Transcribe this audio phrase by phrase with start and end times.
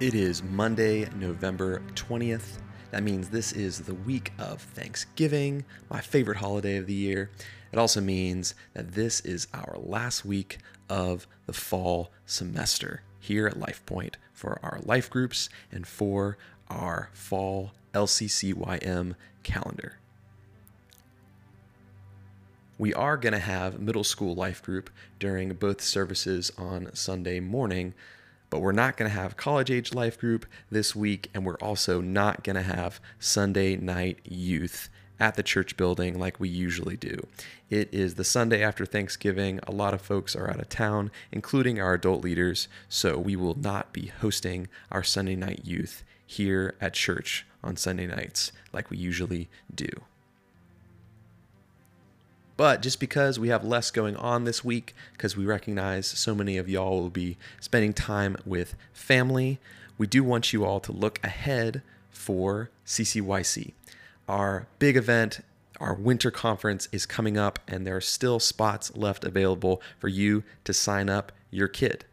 [0.00, 2.58] It is Monday, November 20th.
[2.90, 7.30] That means this is the week of Thanksgiving, my favorite holiday of the year.
[7.70, 10.58] It also means that this is our last week
[10.90, 17.70] of the fall semester here at LifePointe for our life groups and for our fall
[17.94, 19.14] LCCYM
[19.44, 19.98] calendar.
[22.78, 24.90] We are going to have middle school life group
[25.20, 27.94] during both services on Sunday morning,
[28.54, 32.00] but we're not going to have college age life group this week, and we're also
[32.00, 37.26] not going to have Sunday night youth at the church building like we usually do.
[37.68, 39.58] It is the Sunday after Thanksgiving.
[39.66, 43.58] A lot of folks are out of town, including our adult leaders, so we will
[43.58, 48.96] not be hosting our Sunday night youth here at church on Sunday nights like we
[48.96, 49.88] usually do.
[52.56, 56.56] But just because we have less going on this week, because we recognize so many
[56.56, 59.58] of y'all will be spending time with family,
[59.98, 63.72] we do want you all to look ahead for CCYC.
[64.28, 65.40] Our big event,
[65.80, 70.44] our winter conference is coming up, and there are still spots left available for you
[70.64, 72.04] to sign up your kid.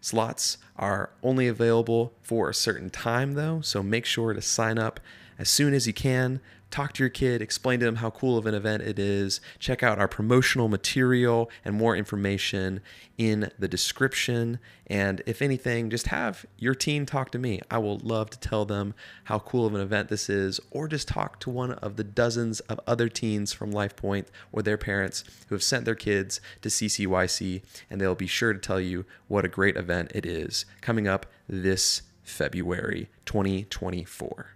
[0.00, 5.00] Slots are only available for a certain time, though, so make sure to sign up
[5.38, 8.46] as soon as you can talk to your kid, explain to them how cool of
[8.46, 9.40] an event it is.
[9.58, 12.80] Check out our promotional material and more information
[13.16, 14.58] in the description.
[14.86, 17.60] And if anything, just have your teen talk to me.
[17.70, 21.08] I will love to tell them how cool of an event this is, or just
[21.08, 25.54] talk to one of the dozens of other teens from LifePointe or their parents who
[25.54, 29.48] have sent their kids to CCYC, and they'll be sure to tell you what a
[29.48, 34.55] great event it is coming up this February 2024.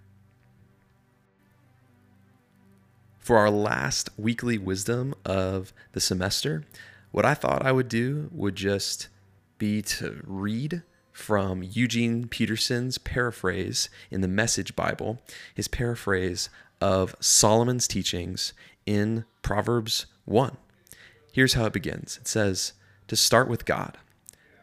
[3.21, 6.65] For our last weekly wisdom of the semester,
[7.13, 9.09] what I thought I would do would just
[9.59, 15.21] be to read from Eugene Peterson's paraphrase in the Message Bible,
[15.55, 16.49] his paraphrase
[16.81, 18.55] of Solomon's teachings
[18.87, 20.57] in Proverbs 1.
[21.31, 22.73] Here's how it begins it says,
[23.09, 23.99] To start with God.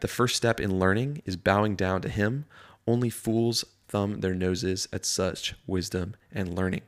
[0.01, 2.45] The first step in learning is bowing down to Him.
[2.87, 6.81] Only fools thumb their noses at such wisdom and learning.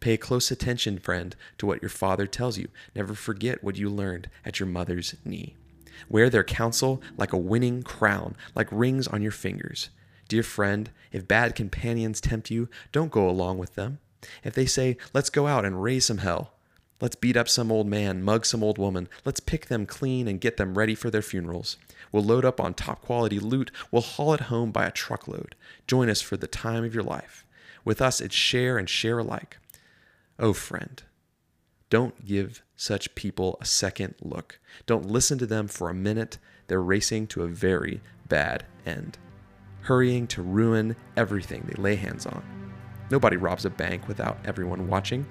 [0.00, 2.68] Pay close attention, friend, to what your father tells you.
[2.94, 5.56] Never forget what you learned at your mother's knee.
[6.08, 9.90] Wear their counsel like a winning crown, like rings on your fingers.
[10.28, 13.98] Dear friend, if bad companions tempt you, don't go along with them.
[14.44, 16.52] If they say, let's go out and raise some hell,
[17.00, 20.40] let's beat up some old man, mug some old woman, let's pick them clean and
[20.40, 21.76] get them ready for their funerals.
[22.12, 25.54] We'll load up on top quality loot, we'll haul it home by a truckload.
[25.86, 27.44] Join us for the time of your life.
[27.84, 29.58] With us, it's share and share alike.
[30.42, 31.02] Oh, friend,
[31.90, 34.58] don't give such people a second look.
[34.86, 36.38] Don't listen to them for a minute.
[36.66, 39.18] They're racing to a very bad end,
[39.82, 42.42] hurrying to ruin everything they lay hands on.
[43.10, 45.26] Nobody robs a bank without everyone watching,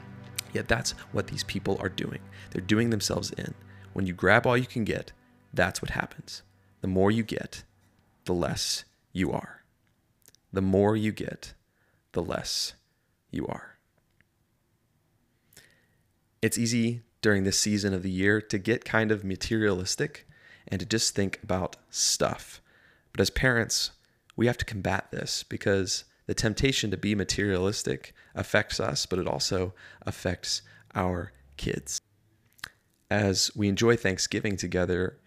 [0.54, 2.20] yet that's what these people are doing.
[2.52, 3.56] They're doing themselves in.
[3.94, 5.12] When you grab all you can get,
[5.56, 6.44] that's what happens.
[6.82, 7.64] The more you get,
[8.26, 9.64] the less you are.
[10.54, 11.56] The more you get,
[12.12, 12.74] the less
[13.32, 13.79] you are.
[16.42, 20.28] It's easy during this season of the year to get kind of materialistic
[20.68, 22.62] and to just think about stuff.
[23.12, 23.92] But as parents,
[24.36, 29.28] we have to combat this because the temptation to be materialistic affects us, but it
[29.28, 29.74] also
[30.04, 30.62] affects
[30.96, 32.00] our kids.
[33.12, 35.18] As we enjoy Thanksgiving together,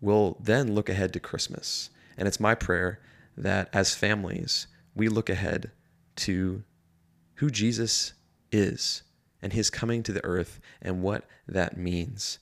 [0.00, 1.90] we'll then look ahead to Christmas.
[2.16, 3.00] And it's my prayer
[3.36, 5.70] that as families, we look ahead
[6.16, 6.64] to
[7.36, 8.14] who Jesus
[8.50, 9.02] is
[9.42, 12.38] and his coming to the earth and what that means.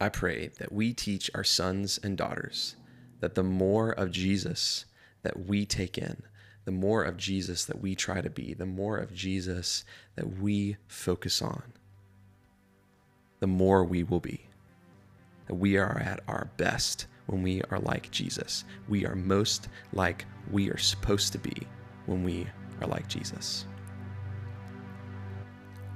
[0.00, 2.76] I pray that we teach our sons and daughters
[3.20, 4.84] that the more of Jesus
[5.22, 6.22] that we take in,
[6.64, 9.84] the more of Jesus that we try to be, the more of Jesus
[10.16, 11.72] that we focus on,
[13.40, 14.46] the more we will be.
[15.46, 18.64] That we are at our best when we are like Jesus.
[18.88, 21.66] We are most like we are supposed to be
[22.06, 22.46] when we
[22.80, 23.66] are like Jesus.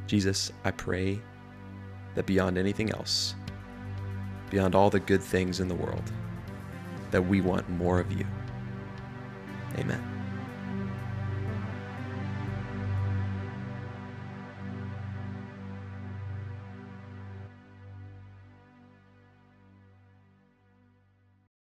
[0.08, 1.20] Jesus, I pray
[2.14, 3.34] that beyond anything else,
[4.50, 6.10] beyond all the good things in the world,
[7.10, 8.26] that we want more of you.
[9.76, 10.17] Amen.